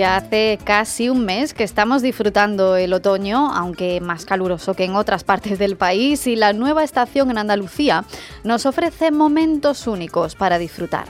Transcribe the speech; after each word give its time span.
Ya 0.00 0.16
hace 0.16 0.58
casi 0.64 1.10
un 1.10 1.26
mes 1.26 1.52
que 1.52 1.62
estamos 1.62 2.00
disfrutando 2.00 2.74
el 2.76 2.94
otoño, 2.94 3.52
aunque 3.52 4.00
más 4.00 4.24
caluroso 4.24 4.72
que 4.72 4.84
en 4.84 4.96
otras 4.96 5.24
partes 5.24 5.58
del 5.58 5.76
país, 5.76 6.26
y 6.26 6.36
la 6.36 6.54
nueva 6.54 6.84
estación 6.84 7.30
en 7.30 7.36
Andalucía 7.36 8.06
nos 8.42 8.64
ofrece 8.64 9.10
momentos 9.10 9.86
únicos 9.86 10.36
para 10.36 10.56
disfrutar. 10.56 11.04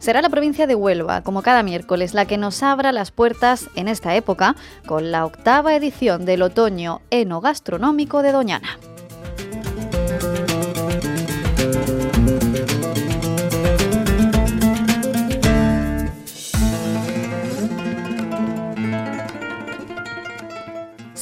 Será 0.00 0.22
la 0.22 0.28
provincia 0.28 0.66
de 0.66 0.74
Huelva, 0.74 1.22
como 1.22 1.42
cada 1.42 1.62
miércoles, 1.62 2.14
la 2.14 2.24
que 2.24 2.36
nos 2.36 2.64
abra 2.64 2.90
las 2.90 3.12
puertas 3.12 3.70
en 3.76 3.86
esta 3.86 4.16
época 4.16 4.56
con 4.86 5.12
la 5.12 5.24
octava 5.24 5.76
edición 5.76 6.24
del 6.24 6.42
otoño 6.42 7.00
enogastronómico 7.10 8.22
de 8.22 8.32
Doñana. 8.32 8.76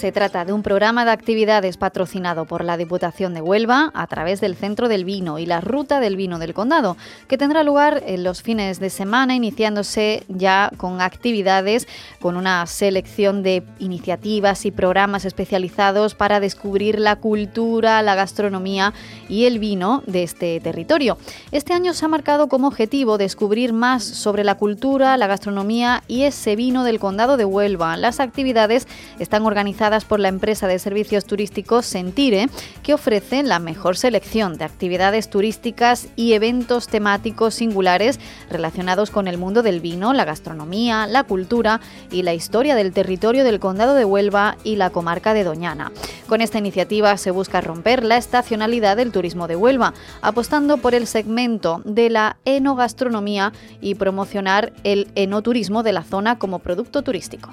Se 0.01 0.13
trata 0.13 0.47
de 0.47 0.55
un 0.55 0.63
programa 0.63 1.05
de 1.05 1.11
actividades 1.11 1.77
patrocinado 1.77 2.47
por 2.47 2.65
la 2.65 2.79
Diputación 2.79 3.35
de 3.35 3.43
Huelva 3.43 3.91
a 3.93 4.07
través 4.07 4.41
del 4.41 4.57
Centro 4.57 4.89
del 4.89 5.05
Vino 5.05 5.39
y 5.39 5.45
la 5.45 5.61
Ruta 5.61 6.01
del 6.01 6.17
Vino 6.17 6.39
del 6.39 6.55
Condado, 6.55 6.97
que 7.29 7.37
tendrá 7.37 7.63
lugar 7.65 8.03
en 8.07 8.25
los 8.25 8.41
fines 8.41 8.81
de 8.81 8.89
semana, 8.89 9.35
iniciándose 9.35 10.25
ya 10.29 10.73
con 10.79 11.03
actividades 11.03 11.87
con 12.19 12.39
una 12.39 12.65
selección 12.65 13.43
de 13.43 13.63
iniciativas 13.79 14.65
y 14.65 14.71
programas 14.71 15.27
especializados 15.27 16.15
para 16.15 16.41
descubrir 16.41 16.99
la 16.99 17.17
cultura, 17.17 18.01
la 18.01 18.15
gastronomía 18.15 18.95
y 19.29 19.45
el 19.45 19.59
vino 19.59 20.03
de 20.07 20.23
este 20.23 20.61
territorio. 20.61 21.19
Este 21.53 21.75
año 21.75 21.93
se 21.93 22.07
ha 22.07 22.09
marcado 22.09 22.49
como 22.49 22.69
objetivo 22.69 23.19
descubrir 23.19 23.75
más 23.75 24.03
sobre 24.03 24.45
la 24.45 24.55
cultura, 24.55 25.19
la 25.19 25.27
gastronomía 25.27 26.05
y 26.09 26.23
ese 26.23 26.57
vino 26.57 26.85
del 26.85 27.01
Condado 27.01 27.37
de 27.37 27.45
Huelva. 27.45 27.99
Las 27.99 28.19
actividades 28.19 28.89
están 29.19 29.45
organizadas 29.45 29.90
por 30.05 30.21
la 30.21 30.29
empresa 30.29 30.69
de 30.69 30.79
servicios 30.79 31.25
turísticos 31.25 31.85
Sentire, 31.85 32.49
que 32.83 32.95
ofrece 32.95 33.43
la 33.43 33.59
mejor 33.59 33.97
selección 33.97 34.57
de 34.57 34.65
actividades 34.65 35.29
turísticas 35.29 36.07
y 36.15 36.35
eventos 36.35 36.87
temáticos 36.87 37.55
singulares 37.55 38.21
relacionados 38.49 39.11
con 39.11 39.27
el 39.27 39.37
mundo 39.37 39.63
del 39.63 39.81
vino, 39.81 40.13
la 40.13 40.25
gastronomía, 40.25 41.07
la 41.07 41.25
cultura 41.25 41.81
y 42.11 42.23
la 42.23 42.35
historia 42.35 42.75
del 42.77 42.93
territorio 42.93 43.43
del 43.43 43.59
Condado 43.59 43.95
de 43.95 44.05
Huelva 44.05 44.57
y 44.63 44.77
la 44.77 44.91
comarca 44.91 45.35
de 45.35 45.45
Doñana. 45.45 45.91
Con 46.29 46.41
esta 46.41 46.59
iniciativa 46.59 47.17
se 47.17 47.33
busca 47.33 47.61
romper 47.61 48.05
la 48.05 48.17
estacionalidad 48.17 48.97
del 48.97 49.11
turismo 49.11 49.49
de 49.49 49.57
Huelva, 49.57 49.95
apostando 50.23 50.77
por 50.77 50.95
el 50.95 51.07
segmento 51.07 51.83
de 51.85 52.11
la 52.11 52.37
enogastronomía 52.45 53.53
y 53.81 53.97
promocionar 53.97 54.73
el 54.85 55.09
enoturismo 55.15 55.83
de 55.83 55.93
la 55.93 56.05
zona 56.05 56.39
como 56.39 56.61
producto 56.61 57.03
turístico. 57.03 57.51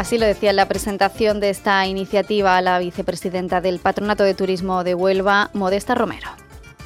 Así 0.00 0.16
lo 0.16 0.24
decía 0.24 0.48
en 0.48 0.56
la 0.56 0.66
presentación 0.66 1.40
de 1.40 1.50
esta 1.50 1.86
iniciativa 1.86 2.58
la 2.62 2.78
vicepresidenta 2.78 3.60
del 3.60 3.80
Patronato 3.80 4.24
de 4.24 4.32
Turismo 4.32 4.82
de 4.82 4.94
Huelva, 4.94 5.50
Modesta 5.52 5.94
Romero. 5.94 6.26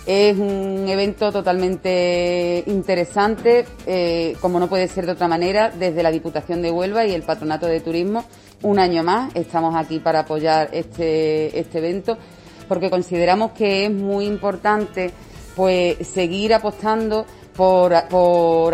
Es 0.04 0.36
un 0.36 0.88
evento 0.88 1.30
totalmente 1.30 2.64
interesante, 2.66 3.66
eh, 3.86 4.36
como 4.40 4.58
no 4.58 4.68
puede 4.68 4.88
ser 4.88 5.06
de 5.06 5.12
otra 5.12 5.28
manera, 5.28 5.70
desde 5.70 6.02
la 6.02 6.10
Diputación 6.10 6.60
de 6.60 6.72
Huelva 6.72 7.06
y 7.06 7.12
el 7.12 7.22
Patronato 7.22 7.66
de 7.66 7.78
Turismo. 7.78 8.24
Un 8.62 8.80
año 8.80 9.04
más 9.04 9.30
estamos 9.36 9.76
aquí 9.76 10.00
para 10.00 10.22
apoyar 10.22 10.70
este, 10.72 11.56
este 11.56 11.78
evento, 11.78 12.18
porque 12.66 12.90
consideramos 12.90 13.52
que 13.52 13.86
es 13.86 13.92
muy 13.92 14.26
importante 14.26 15.12
pues 15.54 15.98
seguir 16.08 16.52
apostando 16.52 17.26
por, 17.56 17.94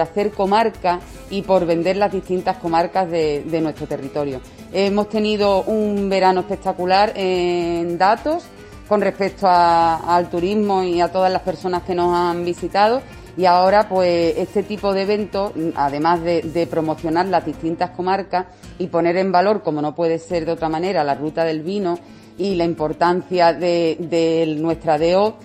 hacer 0.00 0.30
comarca 0.32 1.00
y 1.30 1.42
por 1.42 1.66
vender 1.66 1.96
las 1.96 2.12
distintas 2.12 2.56
comarcas 2.56 3.10
de, 3.10 3.60
nuestro 3.62 3.86
territorio. 3.86 4.40
Hemos 4.72 5.08
tenido 5.08 5.62
un 5.62 6.08
verano 6.08 6.40
espectacular 6.40 7.12
en 7.16 7.98
datos 7.98 8.44
con 8.88 9.00
respecto 9.00 9.46
al 9.48 10.28
turismo 10.30 10.82
y 10.82 11.00
a 11.00 11.08
todas 11.12 11.32
las 11.32 11.42
personas 11.42 11.82
que 11.82 11.94
nos 11.94 12.14
han 12.14 12.44
visitado 12.44 13.02
y 13.36 13.44
ahora 13.44 13.88
pues 13.88 14.36
este 14.36 14.62
tipo 14.62 14.92
de 14.92 15.02
eventos, 15.02 15.52
además 15.76 16.22
de, 16.22 16.68
promocionar 16.70 17.26
las 17.26 17.44
distintas 17.44 17.90
comarcas 17.90 18.46
y 18.78 18.88
poner 18.88 19.16
en 19.16 19.30
valor, 19.30 19.62
como 19.62 19.80
no 19.80 19.94
puede 19.94 20.18
ser 20.18 20.44
de 20.44 20.52
otra 20.52 20.68
manera, 20.68 21.04
la 21.04 21.14
ruta 21.14 21.44
del 21.44 21.62
vino 21.62 21.98
y 22.36 22.54
la 22.56 22.64
importancia 22.64 23.52
de, 23.52 23.96
de 23.98 24.56
nuestra 24.58 24.98
DO, 24.98 25.36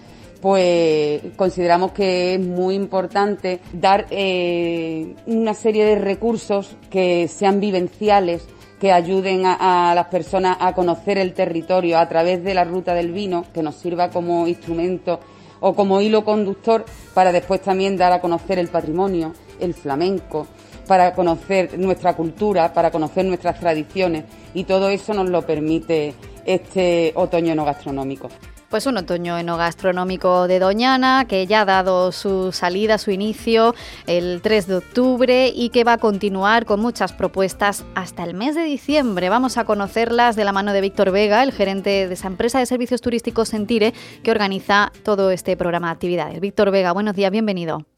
pues 0.45 1.23
consideramos 1.37 1.91
que 1.91 2.35
es 2.35 2.39
muy 2.39 2.75
importante 2.75 3.61
dar 3.73 4.05
eh, 4.11 5.15
una 5.25 5.55
serie 5.55 5.85
de 5.85 5.95
recursos 5.95 6.77
que 6.91 7.27
sean 7.27 7.59
vivenciales, 7.59 8.45
que 8.79 8.91
ayuden 8.91 9.41
a, 9.47 9.93
las 9.95 10.05
personas 10.05 10.57
a 10.59 10.75
conocer 10.75 11.17
el 11.17 11.33
territorio 11.33 11.97
a 11.97 12.07
través 12.07 12.43
de 12.43 12.53
la 12.53 12.63
ruta 12.63 12.93
del 12.93 13.11
vino, 13.11 13.45
que 13.55 13.63
nos 13.63 13.73
sirva 13.73 14.11
como 14.11 14.47
instrumento 14.47 15.19
o 15.61 15.73
como 15.73 15.99
hilo 15.99 16.23
conductor 16.23 16.85
para 17.15 17.31
después 17.31 17.61
también 17.61 17.97
dar 17.97 18.13
a 18.13 18.21
conocer 18.21 18.59
el 18.59 18.67
patrimonio, 18.67 19.33
el 19.59 19.73
flamenco, 19.73 20.45
para 20.87 21.15
conocer 21.15 21.79
nuestra 21.79 22.15
cultura, 22.15 22.71
para 22.71 22.91
conocer 22.91 23.25
nuestras 23.25 23.59
tradiciones 23.59 24.25
y 24.53 24.65
todo 24.65 24.89
eso 24.89 25.11
nos 25.15 25.27
lo 25.27 25.41
permite 25.41 26.13
este 26.45 27.13
otoño 27.15 27.55
no 27.55 27.65
gastronómico. 27.65 28.29
Pues 28.75 28.87
un 28.87 28.97
otoño 28.97 29.37
enogastronómico 29.37 30.49
de 30.49 30.59
Doñana 30.59 31.23
que 31.29 31.47
ya 31.47 31.61
ha 31.61 31.65
dado 31.65 32.11
su 32.11 32.51
salida, 32.51 32.97
su 32.97 33.09
inicio 33.09 33.73
el 34.05 34.41
3 34.41 34.67
de 34.67 34.75
octubre 34.75 35.47
y 35.55 35.69
que 35.69 35.85
va 35.85 35.93
a 35.93 35.97
continuar 35.97 36.65
con 36.65 36.81
muchas 36.81 37.13
propuestas 37.13 37.85
hasta 37.95 38.25
el 38.25 38.33
mes 38.33 38.53
de 38.53 38.63
diciembre. 38.63 39.29
Vamos 39.29 39.57
a 39.57 39.63
conocerlas 39.63 40.35
de 40.35 40.43
la 40.43 40.51
mano 40.51 40.73
de 40.73 40.81
Víctor 40.81 41.11
Vega, 41.11 41.41
el 41.43 41.53
gerente 41.53 42.09
de 42.09 42.13
esa 42.13 42.27
empresa 42.27 42.59
de 42.59 42.65
servicios 42.65 42.99
turísticos 42.99 43.47
Sentire 43.47 43.93
que 44.23 44.31
organiza 44.31 44.91
todo 45.03 45.31
este 45.31 45.55
programa 45.55 45.87
de 45.87 45.93
actividades. 45.93 46.41
Víctor 46.41 46.69
Vega, 46.69 46.91
buenos 46.91 47.15
días, 47.15 47.31
bienvenido. 47.31 47.94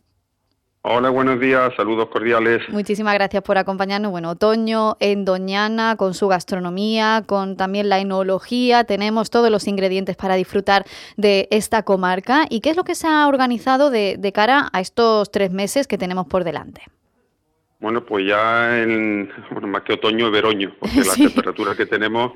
Hola, 0.84 1.10
buenos 1.10 1.40
días, 1.40 1.74
saludos 1.76 2.08
cordiales. 2.08 2.62
Muchísimas 2.70 3.14
gracias 3.16 3.44
por 3.44 3.58
acompañarnos. 3.58 4.12
Bueno, 4.12 4.30
otoño 4.32 4.96
en 5.00 5.26
Doñana, 5.26 5.96
con 5.98 6.14
su 6.14 6.28
gastronomía, 6.30 7.24
con 7.26 7.58
también 7.58 7.90
la 7.90 8.00
enología, 8.00 8.86
tenemos 8.86 9.30
todos 9.30 9.52
los 9.52 9.68
ingredientes 9.68 10.16
para 10.16 10.36
disfrutar 10.36 10.86
de 11.18 11.50
esta 11.52 11.84
comarca. 11.84 12.46
¿Y 12.50 12.62
qué 12.62 12.70
es 12.70 12.78
lo 12.78 12.86
que 12.86 12.96
se 12.96 13.08
ha 13.08 13.28
organizado 13.28 13.90
de, 13.90 14.32
cara 14.34 14.70
a 14.72 14.80
estos 14.80 15.30
tres 15.32 15.52
meses 15.52 15.88
que 15.88 15.98
tenemos 15.98 16.28
por 16.28 16.44
delante? 16.44 16.84
Bueno, 17.80 18.06
pues 18.06 18.26
ya 18.26 18.82
en, 18.82 19.30
bueno, 19.52 19.68
más 19.68 19.82
que 19.82 19.94
otoño, 19.94 20.32
veroño, 20.32 20.74
porque 20.80 21.04
la 21.04 21.14
temperatura 21.16 21.76
que 21.76 21.86
tenemos 21.86 22.34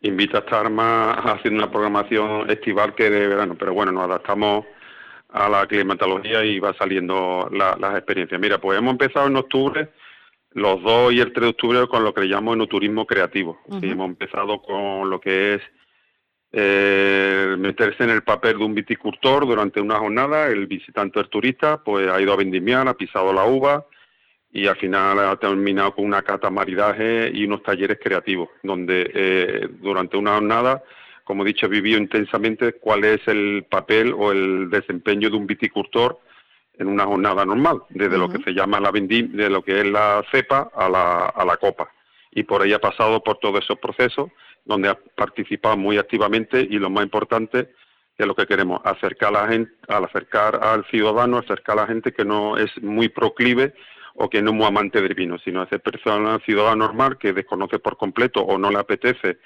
invita 0.00 0.38
a 0.38 0.40
estar 0.40 0.68
más 0.68 1.18
haciendo 1.18 1.62
una 1.62 1.70
programación 1.70 2.50
estival 2.50 2.94
que 2.94 3.08
de 3.08 3.28
verano, 3.28 3.54
pero 3.58 3.72
bueno, 3.72 3.92
nos 3.92 4.04
adaptamos 4.04 4.66
a 5.34 5.48
la 5.48 5.66
climatología 5.66 6.44
y 6.44 6.60
va 6.60 6.74
saliendo 6.74 7.50
las 7.50 7.96
experiencias. 7.96 8.40
Mira, 8.40 8.58
pues 8.58 8.78
hemos 8.78 8.92
empezado 8.92 9.26
en 9.26 9.36
octubre, 9.36 9.88
los 10.52 10.80
2 10.80 11.12
y 11.12 11.20
el 11.20 11.32
3 11.32 11.42
de 11.42 11.50
octubre, 11.50 11.88
con 11.88 12.04
lo 12.04 12.14
que 12.14 12.20
le 12.20 12.28
llamo 12.28 12.54
enoturismo 12.54 13.04
creativo. 13.04 13.58
hemos 13.82 14.08
empezado 14.08 14.62
con 14.62 15.10
lo 15.10 15.20
que 15.20 15.54
es 15.54 15.62
eh, 16.52 17.56
meterse 17.58 18.04
en 18.04 18.10
el 18.10 18.22
papel 18.22 18.58
de 18.58 18.64
un 18.64 18.74
viticultor 18.74 19.44
durante 19.44 19.80
una 19.80 19.96
jornada. 19.96 20.46
El 20.46 20.68
visitante, 20.68 21.18
el 21.18 21.28
turista, 21.28 21.82
pues 21.82 22.08
ha 22.08 22.20
ido 22.20 22.32
a 22.32 22.36
vendimiar, 22.36 22.86
ha 22.86 22.94
pisado 22.94 23.32
la 23.32 23.44
uva 23.44 23.84
y 24.52 24.68
al 24.68 24.76
final 24.76 25.18
ha 25.18 25.34
terminado 25.34 25.96
con 25.96 26.04
una 26.04 26.22
cata 26.22 26.48
maridaje 26.48 27.28
y 27.34 27.44
unos 27.44 27.64
talleres 27.64 27.98
creativos, 28.00 28.50
donde 28.62 29.10
eh, 29.12 29.68
durante 29.80 30.16
una 30.16 30.34
jornada 30.34 30.84
como 31.24 31.42
he 31.42 31.46
dicho, 31.46 31.68
vivido 31.68 31.98
intensamente 31.98 32.74
cuál 32.74 33.04
es 33.04 33.26
el 33.26 33.64
papel 33.68 34.14
o 34.16 34.30
el 34.30 34.70
desempeño 34.70 35.30
de 35.30 35.36
un 35.36 35.46
viticultor 35.46 36.20
en 36.78 36.88
una 36.88 37.06
jornada 37.06 37.44
normal, 37.44 37.82
desde 37.88 38.18
lo 38.18 38.28
que 38.28 38.42
se 38.42 38.52
llama 38.52 38.80
la 38.80 38.90
de 38.90 39.50
lo 39.50 39.62
que 39.62 39.80
es 39.80 39.86
la 39.86 40.22
cepa 40.30 40.70
a 40.74 40.88
la, 40.88 41.26
a 41.26 41.44
la 41.44 41.56
copa. 41.56 41.90
Y 42.32 42.42
por 42.42 42.62
ahí 42.62 42.72
ha 42.72 42.80
pasado 42.80 43.22
por 43.22 43.38
todos 43.38 43.62
esos 43.62 43.78
procesos, 43.78 44.30
donde 44.64 44.88
ha 44.88 44.98
participado 45.16 45.76
muy 45.76 45.98
activamente 45.98 46.60
y 46.60 46.78
lo 46.78 46.90
más 46.90 47.04
importante 47.04 47.70
es 48.16 48.26
lo 48.26 48.34
que 48.34 48.46
queremos, 48.46 48.80
acercar 48.84 49.36
a 49.36 49.42
la 49.42 49.48
gente, 49.48 49.72
al 49.88 50.04
acercar 50.04 50.60
al 50.62 50.84
ciudadano, 50.86 51.38
acercar 51.38 51.78
a 51.78 51.82
la 51.82 51.86
gente 51.86 52.12
que 52.12 52.24
no 52.24 52.56
es 52.56 52.70
muy 52.82 53.08
proclive 53.08 53.74
o 54.14 54.30
que 54.30 54.40
no 54.40 54.50
es 54.50 54.56
muy 54.56 54.66
amante 54.66 55.00
del 55.00 55.14
vino, 55.14 55.38
sino 55.38 55.62
hacer 55.62 55.80
persona 55.80 56.38
ciudadano 56.44 56.86
normal 56.86 57.18
que 57.18 57.32
desconoce 57.32 57.78
por 57.78 57.96
completo 57.96 58.40
o 58.40 58.56
no 58.58 58.70
le 58.70 58.78
apetece 58.78 59.38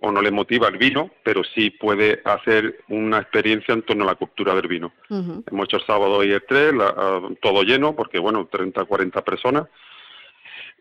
o 0.00 0.12
no 0.12 0.22
le 0.22 0.30
motiva 0.30 0.68
el 0.68 0.78
vino, 0.78 1.10
pero 1.24 1.42
sí 1.42 1.70
puede 1.70 2.20
hacer 2.24 2.84
una 2.88 3.18
experiencia 3.18 3.74
en 3.74 3.82
torno 3.82 4.04
a 4.04 4.08
la 4.08 4.14
cultura 4.14 4.54
del 4.54 4.68
vino. 4.68 4.92
Hemos 5.10 5.64
hecho 5.64 5.78
el 5.78 5.86
sábado 5.86 6.22
y 6.22 6.30
el 6.30 6.44
3, 6.46 6.74
ah, 6.80 7.20
todo 7.42 7.62
lleno, 7.62 7.96
porque 7.96 8.18
bueno, 8.18 8.46
30, 8.50 8.84
40 8.84 9.24
personas. 9.24 9.66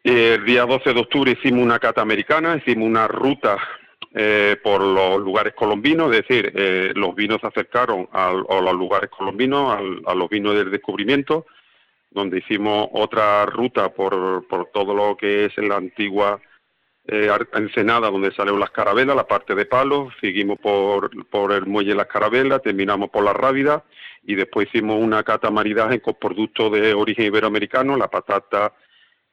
El 0.04 0.46
día 0.46 0.66
12 0.66 0.94
de 0.94 1.00
octubre 1.00 1.31
hicimos 1.31 1.64
una 1.64 1.80
cata 1.80 2.02
americana, 2.02 2.56
hicimos 2.58 2.88
una 2.88 3.08
ruta 3.08 3.58
eh, 4.14 4.56
por 4.64 4.81
los 4.81 5.19
lugares 5.19 5.54
colombinos, 5.54 6.14
es 6.14 6.28
decir, 6.28 6.54
eh, 6.56 6.92
los 6.96 7.16
vinos 7.16 7.42
se 7.42 7.48
acercaron 7.48 8.08
a, 8.14 8.31
los 8.31 8.74
lugares 8.74 9.10
colombinos, 9.10 9.78
a 10.06 10.16
los 10.16 10.30
vinos 10.30 10.56
del 10.56 10.72
descubrimiento, 10.72 11.48
donde 12.12 12.38
hicimos 12.38 12.88
otra 12.94 13.46
ruta 13.48 13.90
por, 13.94 14.48
por 14.48 14.68
todo 14.68 14.94
lo 14.94 15.18
que 15.18 15.46
es 15.46 15.58
la 15.58 15.78
antigua 15.78 16.40
eh, 17.07 17.30
Ensenada, 17.54 18.09
donde 18.12 18.33
salieron 18.33 18.59
las 18.59 18.71
carabelas, 18.71 19.15
la 19.15 19.27
parte 19.27 19.56
de 19.56 19.65
palos, 19.65 20.13
seguimos 20.19 20.59
por, 20.59 21.25
por 21.27 21.54
el 21.54 21.65
muelle 21.65 21.92
de 21.92 21.95
las 21.95 22.07
carabelas, 22.07 22.62
terminamos 22.62 23.09
por 23.09 23.24
la 23.24 23.31
Rábida 23.31 23.83
y 24.24 24.36
después 24.36 24.68
hicimos 24.68 25.01
una 25.01 25.24
cata 25.24 25.50
maridaje 25.50 26.01
con 26.01 26.15
productos 26.15 26.71
de 26.74 26.94
origen 26.94 27.25
iberoamericano, 27.25 27.95
la 27.95 28.09
patata, 28.09 28.74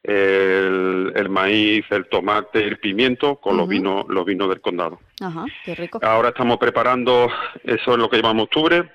el, 0.05 1.29
maíz, 1.29 1.85
el 1.91 2.07
tomate, 2.09 2.65
el 2.65 2.79
pimiento, 2.79 3.37
con 3.37 3.57
los 3.57 3.67
vinos 3.67 4.05
los 4.09 4.25
vinos 4.25 4.51
del 4.51 4.61
condado. 4.61 5.01
Ajá, 5.21 5.47
qué 5.65 5.75
rico. 5.75 5.99
Ahora 6.03 6.29
estamos 6.29 6.59
preparando, 6.59 7.29
eso 7.65 7.93
es 7.93 7.99
lo 7.99 8.09
que 8.09 8.19
llamamos 8.19 8.45
octubre. 8.45 8.89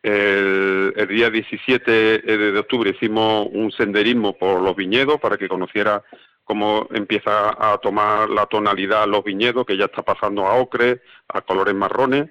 El, 0.00 0.92
el 0.96 1.08
día 1.08 1.28
17 1.28 1.90
de 2.20 2.58
octubre 2.58 2.90
hicimos 2.90 3.48
un 3.50 3.72
senderismo 3.72 4.38
por 4.38 4.60
los 4.62 4.76
viñedos 4.76 5.18
para 5.18 5.36
que 5.36 5.48
conociera 5.48 6.04
cómo 6.48 6.88
empieza 6.92 7.50
a 7.58 7.76
tomar 7.76 8.30
la 8.30 8.46
tonalidad 8.46 9.06
los 9.06 9.22
viñedos, 9.22 9.66
que 9.66 9.76
ya 9.76 9.84
está 9.84 10.02
pasando 10.02 10.46
a 10.46 10.54
ocre, 10.54 11.02
a 11.28 11.42
colores 11.42 11.74
marrones. 11.74 12.30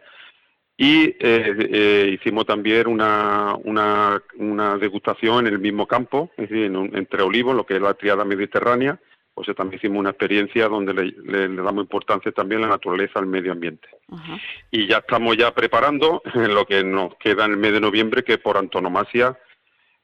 Y 0.76 1.06
eh, 1.06 1.16
eh, 1.20 2.10
hicimos 2.14 2.48
también 2.48 2.88
una, 2.88 3.56
una, 3.64 4.22
una, 4.38 4.78
degustación 4.78 5.46
en 5.46 5.54
el 5.54 5.60
mismo 5.60 5.88
campo, 5.88 6.32
es 6.36 6.50
decir, 6.50 6.72
entre 6.94 7.22
olivos, 7.22 7.56
lo 7.56 7.66
que 7.66 7.76
es 7.76 7.82
la 7.82 7.94
triada 7.94 8.26
mediterránea, 8.26 9.00
pues 9.36 9.48
también 9.56 9.78
hicimos 9.78 10.00
una 10.00 10.10
experiencia 10.10 10.68
donde 10.68 10.94
le, 10.96 11.48
damos 11.50 11.84
importancia 11.84 12.32
también 12.32 12.62
a 12.62 12.66
la 12.66 12.74
naturaleza, 12.74 13.20
al 13.20 13.28
medio 13.28 13.52
ambiente. 13.52 13.88
Y 14.72 14.88
ya 14.88 14.98
estamos 14.98 15.38
ya 15.38 15.54
preparando 15.54 16.24
en 16.34 16.54
lo 16.56 16.66
que 16.66 16.84
nos 16.84 17.16
queda 17.18 17.46
en 17.46 17.52
el 17.52 17.58
mes 17.58 17.74
de 17.74 17.82
noviembre, 17.82 18.24
que 18.24 18.40
por 18.40 18.58
antonomasia 18.58 19.38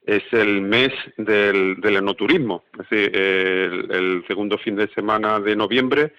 es 0.06 0.24
el 0.32 0.62
mes 0.62 0.92
del, 1.18 1.80
del 1.80 1.98
enoturismo. 1.98 2.64
Es 2.74 2.90
decir, 2.90 3.16
el, 3.16 4.24
segundo 4.28 4.58
fin 4.58 4.76
de 4.76 4.88
semana 4.90 5.40
de 5.40 5.56
noviembre, 5.56 6.14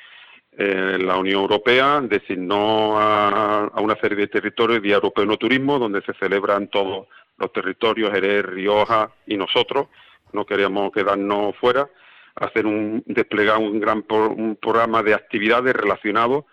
eh, 0.52 0.98
la 1.00 1.16
Unión 1.16 1.42
Europea 1.42 2.00
designó 2.00 2.98
a, 2.98 3.70
una 3.76 3.96
serie 3.96 4.16
de 4.16 4.28
territorios 4.28 4.82
Día 4.82 4.94
Europeo 4.96 5.25
Enoturismo, 5.25 5.78
donde 5.78 6.00
se 6.02 6.14
celebran 6.14 6.69
todos 6.69 7.08
los 7.36 7.52
territorios, 7.52 8.10
Jerez, 8.12 8.44
Rioja 8.44 9.10
y 9.26 9.36
nosotros. 9.36 9.88
No 10.32 10.46
queríamos 10.46 10.90
quedarnos 10.92 11.56
fuera, 11.56 11.88
hacer 12.37 12.66
un 12.66 13.02
desplegar 13.06 13.58
un 13.58 13.80
gran 13.80 14.04
un 14.08 14.56
programa 14.56 15.02
de 15.02 15.14
actividades 15.14 15.75
relacionados 15.75 16.44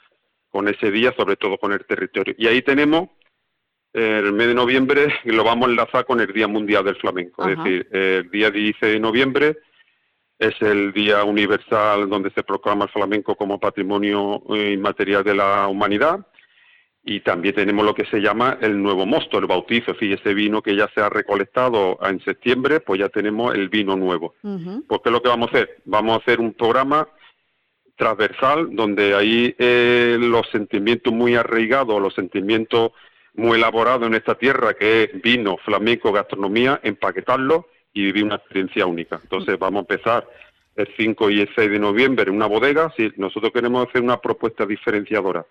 con 0.50 0.68
ese 0.68 0.92
día, 0.92 1.13
sobre 1.16 1.38
todo 1.38 1.57
con 1.57 1.72
el 1.72 1.86
territorio. 1.86 2.36
Y 2.38 2.48
ahí 2.48 2.62
tenemos 2.62 3.10
el 3.94 4.32
mes 4.34 4.48
de 4.48 4.54
noviembre 4.54 5.14
lo 5.26 5.44
vamos 5.44 5.68
a 5.68 5.72
enlazar 5.72 6.06
con 6.06 6.20
el 6.22 6.32
Día 6.32 6.48
Mundial 6.48 6.86
del 6.86 6.96
Flamenco. 6.96 7.48
Es 7.48 7.58
decir, 7.58 7.88
el 7.92 8.30
día 8.32 8.50
16 8.50 8.94
de 8.94 9.00
noviembre 9.00 9.58
es 10.42 10.60
el 10.62 10.92
Día 10.92 11.24
Universal 11.24 12.10
donde 12.10 12.32
se 12.32 12.44
proclama 12.44 12.86
el 12.86 12.92
flamenco 12.92 13.36
como 13.36 13.60
patrimonio 13.60 14.42
eh, 14.50 14.72
inmaterial 14.72 15.24
de 15.24 15.36
la 15.36 15.68
humanidad. 15.68 16.26
Y 17.04 17.20
también 17.20 17.56
tenemos 17.56 17.84
lo 17.84 17.96
que 17.96 18.06
se 18.06 18.20
llama 18.20 18.58
el 18.62 18.82
nuevo 18.82 19.06
mosto, 19.06 19.40
el 19.40 19.48
bautizo, 19.48 19.92
es 19.92 20.20
ese 20.20 20.34
vino 20.36 20.62
que 20.62 20.76
ya 20.76 20.88
se 20.94 21.02
ha 21.02 21.10
recolectado 21.10 21.98
en 22.04 22.20
septiembre, 22.24 22.80
pues 22.80 23.00
ya 23.00 23.10
tenemos 23.10 23.56
el 23.56 23.70
vino 23.70 23.96
nuevo. 23.96 24.36
Porque 24.88 25.10
es 25.10 25.14
lo 25.14 25.22
que 25.22 25.30
vamos 25.30 25.50
a 25.50 25.58
hacer? 25.58 25.82
Vamos 25.86 26.14
a 26.14 26.22
hacer 26.22 26.40
un 26.40 26.54
programa 26.54 27.08
transversal 27.96 28.76
donde 28.76 29.16
ahí 29.16 29.56
eh, 29.58 30.18
los 30.20 30.48
sentimientos 30.50 31.12
muy 31.14 31.36
arraigados, 31.36 32.02
los 32.02 32.14
sentimientos 32.14 32.92
muy 33.33 33.57
elaborado 33.57 34.06
en 34.06 34.16
esta 34.16 34.36
tierra, 34.36 34.74
que 34.74 35.04
es 35.04 35.22
vino, 35.22 35.57
flamenco, 35.57 36.12
gastronomía, 36.12 36.80
empaquetarlo 36.83 37.68
y 37.94 38.04
vivir 38.04 38.25
una 38.25 38.36
experiencia 38.36 38.86
única. 38.86 39.19
Entonces 39.22 39.57
vamos 39.57 39.80
a 39.80 39.94
empezar 39.94 40.28
el 40.75 40.88
5 40.98 41.30
y 41.30 41.42
el 41.42 41.50
6 41.56 41.72
de 41.72 41.80
noviembre 41.80 42.25
en 42.28 42.36
una 42.36 42.48
bodega. 42.48 42.94
Si 42.95 43.12
nosotros 43.18 43.51
queremos 43.51 43.88
hacer 43.88 44.01
una 44.01 44.19
propuesta 44.19 44.66
diferenciadora. 44.66 45.45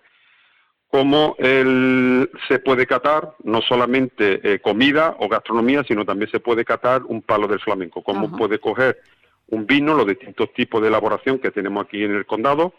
Cómo 0.89 1.37
se 1.39 2.59
puede 2.59 2.85
catar 2.85 3.35
no 3.43 3.61
solamente 3.61 4.41
eh, 4.43 4.59
comida 4.59 5.15
o 5.19 5.29
gastronomía, 5.29 5.85
sino 5.85 6.03
también 6.03 6.29
se 6.29 6.41
puede 6.41 6.65
catar 6.65 7.03
un 7.05 7.21
palo 7.21 7.47
del 7.47 7.61
flamenco. 7.61 8.03
Cómo 8.03 8.29
puede 8.35 8.59
coger 8.59 8.99
un 9.47 9.65
vino, 9.65 9.93
los 9.93 10.05
distintos 10.05 10.51
tipos 10.53 10.81
de 10.81 10.89
elaboración 10.89 11.39
que 11.39 11.51
tenemos 11.51 11.85
aquí 11.85 12.03
en 12.03 12.15
el 12.15 12.25
condado, 12.25 12.73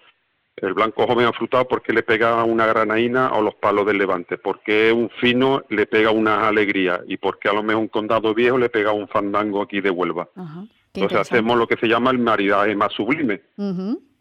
el 0.57 0.75
blanco 0.75 1.07
joven 1.07 1.27
afrutado 1.27 1.67
porque 1.67 1.93
le 1.93 2.03
pega 2.03 2.45
una 2.45 2.67
granaína 2.67 3.33
o 3.33 3.43
los 3.43 3.55
palos 3.55 3.87
del 3.87 3.99
levante, 3.99 4.39
porque 4.39 4.93
un 4.93 5.11
fino 5.21 5.65
le 5.71 5.87
pega 5.87 6.11
una 6.11 6.47
alegría 6.47 7.01
y 7.07 7.17
porque 7.17 7.49
a 7.49 7.53
lo 7.53 7.63
mejor 7.63 7.83
un 7.83 7.89
condado 7.89 8.35
viejo 8.35 8.59
le 8.59 8.69
pega 8.69 8.93
un 8.93 9.09
fandango 9.09 9.63
aquí 9.63 9.81
de 9.81 9.91
Huelva. 9.91 10.29
Entonces 10.95 11.19
hacemos 11.19 11.57
lo 11.57 11.67
que 11.67 11.77
se 11.77 11.89
llama 11.89 12.11
el 12.11 12.19
maridaje 12.19 12.75
más 12.75 12.93
sublime. 12.93 13.41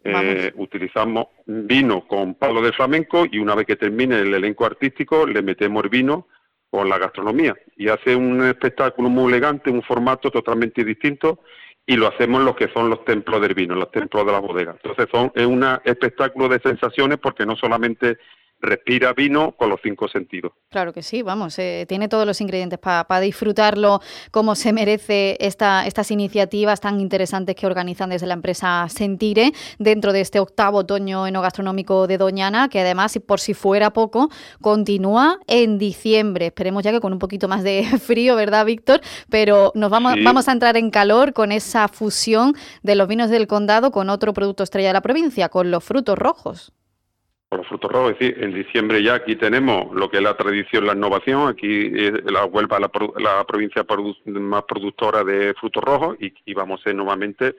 Eh, 0.04 0.52
utilizamos 0.56 1.26
vino 1.46 2.06
con 2.08 2.34
palo 2.34 2.60
de 2.60 2.72
flamenco 2.72 3.24
y 3.30 3.38
una 3.38 3.54
vez 3.54 3.66
que 3.66 3.76
termine 3.76 4.18
el 4.18 4.34
elenco 4.34 4.64
artístico 4.64 5.26
le 5.26 5.42
metemos 5.42 5.84
el 5.84 5.90
vino 5.90 6.26
con 6.70 6.88
la 6.88 6.98
gastronomía. 6.98 7.54
Y 7.76 7.88
hace 7.88 8.16
un 8.16 8.42
espectáculo 8.44 9.10
muy 9.10 9.30
elegante, 9.30 9.70
un 9.70 9.82
formato 9.82 10.30
totalmente 10.30 10.82
distinto 10.82 11.40
y 11.86 11.96
lo 11.96 12.08
hacemos 12.08 12.40
en 12.40 12.46
lo 12.46 12.56
que 12.56 12.68
son 12.68 12.90
los 12.90 13.04
templos 13.04 13.40
del 13.40 13.54
vino, 13.54 13.74
los 13.74 13.90
templos 13.90 14.24
de 14.24 14.32
la 14.32 14.38
bodega. 14.38 14.72
Entonces 14.72 15.06
son, 15.10 15.32
es 15.34 15.46
un 15.46 15.64
espectáculo 15.84 16.48
de 16.48 16.60
sensaciones 16.60 17.18
porque 17.18 17.44
no 17.44 17.56
solamente 17.56 18.18
respira 18.62 19.12
vino 19.12 19.52
con 19.52 19.68
los 19.68 19.80
cinco 19.82 20.08
sentidos. 20.08 20.52
Claro 20.70 20.92
que 20.92 21.02
sí, 21.02 21.22
vamos, 21.22 21.58
eh, 21.58 21.84
tiene 21.88 22.08
todos 22.08 22.26
los 22.26 22.40
ingredientes 22.40 22.78
para 22.78 23.20
disfrutarlo 23.20 24.00
como 24.30 24.54
se 24.54 24.72
merece 24.72 25.36
esta, 25.40 25.84
estas 25.86 26.10
iniciativas 26.10 26.80
tan 26.80 27.00
interesantes 27.00 27.56
que 27.56 27.66
organizan 27.66 28.10
desde 28.10 28.26
la 28.26 28.34
empresa 28.34 28.86
Sentire 28.88 29.52
dentro 29.78 30.12
de 30.12 30.20
este 30.20 30.38
octavo 30.38 30.78
otoño 30.78 31.26
enogastronómico 31.26 32.06
de 32.06 32.18
Doñana, 32.18 32.68
que 32.68 32.80
además, 32.80 33.18
por 33.26 33.40
si 33.40 33.52
fuera 33.52 33.92
poco, 33.92 34.30
continúa 34.60 35.40
en 35.48 35.78
diciembre. 35.78 36.46
Esperemos 36.46 36.84
ya 36.84 36.92
que 36.92 37.00
con 37.00 37.12
un 37.12 37.18
poquito 37.18 37.48
más 37.48 37.64
de 37.64 37.84
frío, 38.00 38.36
¿verdad, 38.36 38.64
Víctor? 38.64 39.00
Pero 39.28 39.72
nos 39.74 39.90
vamos, 39.90 40.14
vamos 40.22 40.48
a 40.48 40.52
entrar 40.52 40.76
en 40.76 40.90
calor 40.90 41.32
con 41.32 41.50
esa 41.50 41.88
fusión 41.88 42.54
de 42.82 42.94
los 42.94 43.08
vinos 43.08 43.28
del 43.28 43.48
condado 43.48 43.90
con 43.90 44.08
otro 44.08 44.32
producto 44.32 44.62
estrella 44.62 44.90
de 44.90 44.94
la 44.94 45.02
provincia, 45.02 45.48
con 45.48 45.70
los 45.70 45.82
frutos 45.82 46.16
rojos 46.16 46.72
por 47.52 47.58
los 47.58 47.68
frutos 47.68 47.92
rojos. 47.92 48.12
Es 48.12 48.18
decir, 48.18 48.42
en 48.42 48.54
diciembre 48.54 49.02
ya 49.02 49.16
aquí 49.16 49.36
tenemos 49.36 49.94
lo 49.94 50.10
que 50.10 50.16
es 50.16 50.22
la 50.22 50.34
tradición, 50.34 50.86
la 50.86 50.94
innovación. 50.94 51.48
Aquí 51.48 51.90
la 51.90 52.46
Huelva 52.46 52.80
la, 52.80 52.90
la 53.18 53.44
provincia 53.44 53.84
más 54.24 54.62
productora 54.62 55.22
de 55.22 55.52
frutos 55.60 55.84
rojos 55.84 56.16
y, 56.18 56.54
vamos 56.54 56.80
a 56.80 56.84
ser 56.84 56.94
nuevamente 56.94 57.56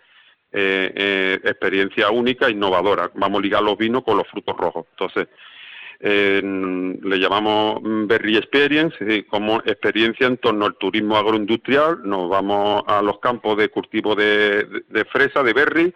eh, 0.51 0.91
eh, 0.95 1.39
experiencia 1.43 2.09
única, 2.09 2.49
innovadora. 2.49 3.11
Vamos 3.13 3.37
a 3.37 3.43
ligar 3.43 3.61
los 3.61 3.77
vinos 3.77 4.03
con 4.03 4.17
los 4.17 4.27
frutos 4.29 4.57
rojos. 4.57 4.87
Entonces, 4.93 5.27
le 5.99 7.19
llamamos 7.19 7.79
Berry 7.83 8.37
Experience, 8.37 8.97
como 9.27 9.57
experiencia 9.59 10.25
en 10.25 10.37
torno 10.37 10.65
al 10.65 10.75
turismo 10.75 11.17
agroindustrial. 11.17 11.99
Nos 12.03 12.29
vamos 12.29 12.83
a 12.87 13.03
los 13.03 13.19
campos 13.19 13.57
de 13.57 13.69
cultivo 13.69 14.15
de 14.15 15.05
fresa, 15.11 15.43
de 15.43 15.53
berry, 15.53 15.93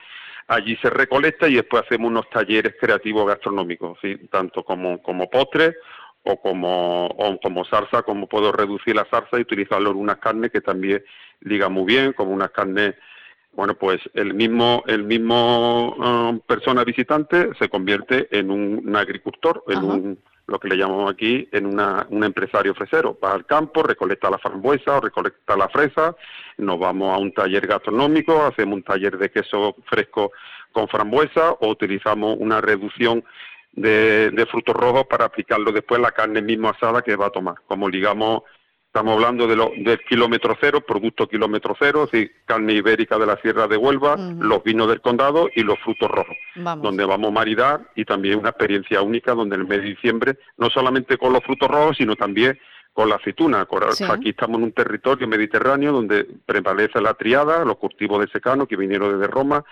Allí 0.47 0.77
se 0.77 0.89
recolecta 0.89 1.49
y 1.49 1.55
después 1.55 1.83
hacemos 1.83 2.09
unos 2.09 2.29
talleres 2.29 2.75
creativos 2.79 3.27
gastronómicos, 3.27 3.97
¿sí? 4.01 4.15
tanto 4.31 4.63
como, 4.63 5.01
como 5.01 5.29
postres 5.29 5.75
o 6.23 6.39
como, 6.39 7.07
o 7.07 7.39
como 7.39 7.65
salsa, 7.65 8.03
como 8.03 8.27
puedo 8.27 8.51
reducir 8.53 8.95
la 8.95 9.05
salsa 9.09 9.37
y 9.37 9.41
utilizarlo 9.41 9.91
en 9.91 9.97
unas 9.97 10.17
carnes 10.17 10.51
que 10.51 10.61
también 10.61 11.03
liga 11.41 11.67
muy 11.67 11.85
bien, 11.85 12.13
como 12.13 12.31
unas 12.31 12.51
carnes, 12.51 12.95
bueno, 13.51 13.75
pues 13.75 13.99
el 14.13 14.33
mismo, 14.33 14.83
el 14.87 15.03
mismo 15.03 15.93
um, 15.95 16.39
persona 16.39 16.85
visitante 16.85 17.49
se 17.59 17.67
convierte 17.69 18.27
en 18.31 18.49
un, 18.49 18.95
agricultor, 18.95 19.63
en 19.67 19.83
un 19.83 20.19
lo 20.47 20.59
que 20.59 20.69
le 20.69 20.77
llamamos 20.77 21.11
aquí 21.11 21.47
en 21.51 21.65
una, 21.65 22.07
un 22.09 22.23
empresario 22.23 22.73
fresero. 22.73 23.17
Va 23.23 23.33
al 23.33 23.45
campo, 23.45 23.83
recolecta 23.83 24.29
la 24.29 24.37
frambuesa 24.37 24.97
o 24.97 25.01
recolecta 25.01 25.57
la 25.57 25.67
fresa, 25.69 26.15
nos 26.57 26.79
vamos 26.79 27.13
a 27.13 27.17
un 27.17 27.33
taller 27.33 27.67
gastronómico, 27.67 28.43
hacemos 28.43 28.75
un 28.75 28.83
taller 28.83 29.17
de 29.17 29.29
queso 29.29 29.75
fresco 29.85 30.31
con 30.71 30.87
frambuesa 30.87 31.51
o 31.51 31.69
utilizamos 31.69 32.37
una 32.39 32.61
reducción 32.61 33.23
de, 33.73 34.31
de 34.31 34.45
frutos 34.45 34.75
rojos 34.75 35.05
para 35.05 35.25
aplicarlo 35.25 35.71
después 35.71 35.99
a 35.99 36.03
la 36.03 36.11
carne 36.11 36.41
mismo 36.41 36.69
asada 36.69 37.01
que 37.01 37.15
va 37.15 37.27
a 37.27 37.31
tomar. 37.31 37.55
Como 37.67 37.89
digamos 37.89 38.43
Estamos 38.97 39.13
hablando 39.13 39.45
de 39.45 39.55
lo, 39.55 39.71
del 39.77 39.99
kilómetro 40.09 40.57
cero, 40.59 40.81
producto 40.81 41.27
kilómetro 41.27 41.75
cero, 41.77 42.09
es 42.11 42.31
carne 42.45 42.73
ibérica 42.73 43.19
de 43.19 43.27
la 43.27 43.37
Sierra 43.37 43.67
de 43.67 43.77
Huelva, 43.77 44.17
los 44.17 44.63
vinos 44.63 44.87
del 44.87 45.01
condado 45.01 45.49
y 45.55 45.61
los 45.61 45.77
frutos 45.81 46.09
rojos, 46.09 46.35
donde 46.81 47.05
vamos 47.05 47.27
a 47.27 47.31
maridar 47.31 47.91
y 47.93 48.05
también 48.05 48.39
una 48.39 48.49
experiencia 48.49 49.03
única 49.03 49.35
donde 49.35 49.53
en 49.53 49.61
el 49.61 49.67
mes 49.67 49.83
de 49.83 49.89
diciembre, 49.89 50.39
no 50.57 50.71
solamente 50.71 51.15
con 51.19 51.31
los 51.31 51.43
frutos 51.43 51.69
rojos, 51.69 51.97
sino 51.97 52.15
también 52.15 52.57
con 52.91 53.07
la 53.07 53.17
aceituna. 53.17 53.67
Aquí 54.09 54.29
estamos 54.29 54.57
en 54.57 54.63
un 54.63 54.71
territorio 54.71 55.27
mediterráneo 55.27 55.91
donde 55.91 56.25
prevalece 56.47 56.99
la 56.99 57.13
triada, 57.13 57.63
los 57.65 57.77
cultivos 57.77 58.19
de 58.21 58.31
secano 58.31 58.65
que 58.65 58.77
vinieron 58.77 59.19
desde 59.19 59.31
Roma, 59.31 59.63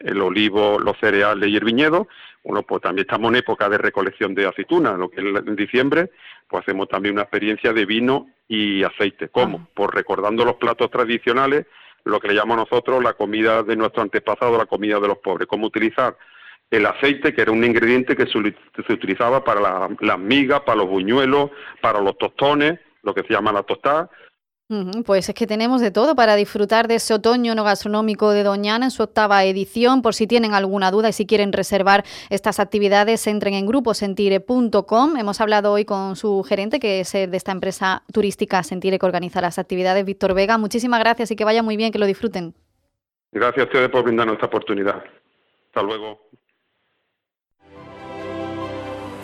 el 0.00 0.20
olivo, 0.20 0.78
los 0.78 0.98
cereales 0.98 1.48
y 1.48 1.56
el 1.56 1.64
viñedo. 1.64 2.08
Bueno, 2.42 2.62
pues 2.62 2.82
también 2.82 3.06
estamos 3.06 3.30
en 3.30 3.36
época 3.36 3.68
de 3.68 3.78
recolección 3.78 4.34
de 4.34 4.46
aceituna, 4.46 4.92
lo 4.92 5.10
que 5.10 5.20
es 5.20 5.26
en 5.26 5.56
diciembre, 5.56 6.10
pues 6.48 6.62
hacemos 6.62 6.88
también 6.88 7.14
una 7.14 7.22
experiencia 7.22 7.72
de 7.72 7.84
vino 7.84 8.28
y 8.48 8.82
aceite. 8.82 9.28
¿Cómo? 9.28 9.68
Pues 9.74 9.90
recordando 9.90 10.44
los 10.44 10.56
platos 10.56 10.90
tradicionales, 10.90 11.66
lo 12.04 12.18
que 12.18 12.28
le 12.28 12.34
llamamos 12.34 12.68
nosotros 12.70 13.02
la 13.02 13.12
comida 13.12 13.62
de 13.62 13.76
nuestro 13.76 14.02
antepasado, 14.02 14.56
la 14.56 14.66
comida 14.66 14.98
de 14.98 15.08
los 15.08 15.18
pobres. 15.18 15.46
Cómo 15.46 15.66
utilizar 15.66 16.16
el 16.70 16.86
aceite, 16.86 17.34
que 17.34 17.42
era 17.42 17.52
un 17.52 17.64
ingrediente 17.64 18.16
que 18.16 18.26
se, 18.26 18.92
utilizaba 18.92 19.44
para 19.44 19.88
las 20.00 20.18
migas, 20.18 20.60
para 20.60 20.78
los 20.78 20.88
buñuelos, 20.88 21.50
para 21.80 22.00
los 22.00 22.16
tostones, 22.16 22.78
lo 23.02 23.12
que 23.12 23.22
se 23.22 23.34
llama 23.34 23.52
la 23.52 23.64
tostada, 23.64 24.08
pues 25.04 25.28
es 25.28 25.34
que 25.34 25.46
tenemos 25.46 25.80
de 25.80 25.90
todo 25.90 26.14
para 26.14 26.36
disfrutar 26.36 26.86
de 26.86 26.96
ese 26.96 27.14
otoño 27.14 27.54
no 27.54 27.64
gastronómico 27.64 28.30
de 28.30 28.44
Doñana 28.44 28.86
en 28.86 28.90
su 28.90 29.02
octava 29.02 29.44
edición. 29.44 30.00
Por 30.02 30.14
si 30.14 30.26
tienen 30.26 30.54
alguna 30.54 30.90
duda 30.90 31.08
y 31.08 31.12
si 31.12 31.26
quieren 31.26 31.52
reservar 31.52 32.04
estas 32.28 32.60
actividades, 32.60 33.26
entren 33.26 33.54
en 33.54 33.66
gruposentire.com. 33.66 35.16
Hemos 35.16 35.40
hablado 35.40 35.72
hoy 35.72 35.84
con 35.84 36.14
su 36.16 36.42
gerente, 36.44 36.78
que 36.78 37.00
es 37.00 37.12
de 37.12 37.36
esta 37.36 37.52
empresa 37.52 38.04
turística 38.12 38.62
Sentire 38.62 38.98
que 38.98 39.06
organiza 39.06 39.40
las 39.40 39.58
actividades, 39.58 40.04
Víctor 40.04 40.34
Vega. 40.34 40.56
Muchísimas 40.58 41.00
gracias 41.00 41.30
y 41.30 41.36
que 41.36 41.44
vaya 41.44 41.62
muy 41.62 41.76
bien, 41.76 41.90
que 41.90 41.98
lo 41.98 42.06
disfruten. 42.06 42.54
Gracias 43.32 43.64
a 43.64 43.66
ustedes 43.66 43.88
por 43.90 44.04
brindarnos 44.04 44.34
esta 44.34 44.46
oportunidad. 44.46 45.02
Hasta 45.66 45.82
luego. 45.82 46.30